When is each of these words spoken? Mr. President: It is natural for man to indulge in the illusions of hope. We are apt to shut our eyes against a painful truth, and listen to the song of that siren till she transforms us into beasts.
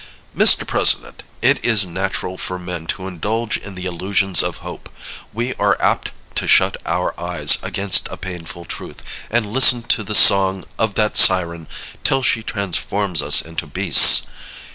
Mr. 0.35 0.65
President: 0.65 1.21
It 1.43 1.63
is 1.63 1.85
natural 1.85 2.35
for 2.35 2.57
man 2.57 2.87
to 2.87 3.05
indulge 3.07 3.57
in 3.57 3.75
the 3.75 3.85
illusions 3.85 4.41
of 4.41 4.57
hope. 4.65 4.89
We 5.31 5.53
are 5.59 5.79
apt 5.79 6.09
to 6.37 6.47
shut 6.47 6.75
our 6.87 7.13
eyes 7.19 7.59
against 7.61 8.07
a 8.09 8.17
painful 8.17 8.65
truth, 8.65 9.03
and 9.29 9.45
listen 9.45 9.83
to 9.83 10.01
the 10.03 10.15
song 10.15 10.65
of 10.79 10.95
that 10.95 11.17
siren 11.17 11.67
till 12.03 12.23
she 12.23 12.41
transforms 12.41 13.21
us 13.21 13.43
into 13.43 13.67
beasts. 13.67 14.23